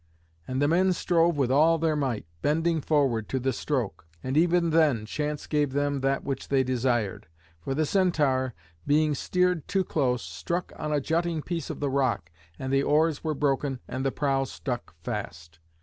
And 0.47 0.59
the 0.59 0.67
men 0.67 0.93
strove 0.93 1.37
with 1.37 1.51
all 1.51 1.77
their 1.77 1.95
might, 1.95 2.25
bending 2.41 2.81
forward 2.81 3.29
to 3.29 3.39
the 3.39 3.53
stroke. 3.53 4.07
And 4.23 4.35
even 4.35 4.71
then 4.71 5.05
chance 5.05 5.45
gave 5.45 5.73
them 5.73 5.99
that 6.01 6.23
which 6.23 6.47
they 6.47 6.63
desired. 6.63 7.27
For 7.59 7.75
the 7.75 7.85
Centaur, 7.85 8.55
being 8.87 9.13
steered 9.13 9.67
too 9.67 9.83
close, 9.83 10.23
struck 10.23 10.73
on 10.75 10.91
a 10.91 10.99
jutting 11.01 11.43
piece 11.43 11.69
of 11.69 11.81
the 11.81 11.89
rock, 11.91 12.31
and 12.57 12.73
the 12.73 12.81
oars 12.81 13.23
were 13.23 13.35
broken, 13.35 13.79
and 13.87 14.03
the 14.03 14.11
prow 14.11 14.45
stuck 14.45 14.95
fast. 15.03 15.59